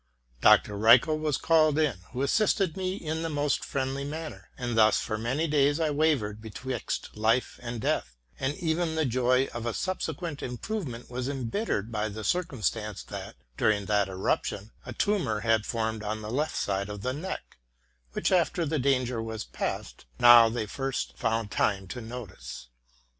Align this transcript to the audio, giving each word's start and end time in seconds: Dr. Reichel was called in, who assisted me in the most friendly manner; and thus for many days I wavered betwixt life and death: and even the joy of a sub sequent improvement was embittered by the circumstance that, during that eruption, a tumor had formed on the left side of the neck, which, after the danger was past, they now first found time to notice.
Dr. 0.41 0.75
Reichel 0.79 1.19
was 1.19 1.37
called 1.37 1.77
in, 1.77 1.99
who 2.11 2.23
assisted 2.23 2.75
me 2.75 2.95
in 2.95 3.21
the 3.21 3.29
most 3.29 3.63
friendly 3.63 4.03
manner; 4.03 4.49
and 4.57 4.75
thus 4.75 4.99
for 4.99 5.15
many 5.15 5.47
days 5.47 5.79
I 5.79 5.91
wavered 5.91 6.41
betwixt 6.41 7.15
life 7.15 7.59
and 7.61 7.79
death: 7.79 8.15
and 8.39 8.55
even 8.55 8.95
the 8.95 9.05
joy 9.05 9.45
of 9.53 9.67
a 9.67 9.75
sub 9.75 10.01
sequent 10.01 10.41
improvement 10.41 11.11
was 11.11 11.29
embittered 11.29 11.91
by 11.91 12.09
the 12.09 12.23
circumstance 12.23 13.03
that, 13.03 13.35
during 13.57 13.85
that 13.85 14.09
eruption, 14.09 14.71
a 14.87 14.93
tumor 14.93 15.41
had 15.41 15.67
formed 15.67 16.01
on 16.01 16.23
the 16.23 16.31
left 16.31 16.55
side 16.55 16.89
of 16.89 17.03
the 17.03 17.13
neck, 17.13 17.59
which, 18.13 18.31
after 18.31 18.65
the 18.65 18.79
danger 18.79 19.21
was 19.21 19.43
past, 19.43 20.05
they 20.17 20.23
now 20.23 20.65
first 20.65 21.15
found 21.15 21.51
time 21.51 21.87
to 21.89 22.01
notice. 22.01 22.69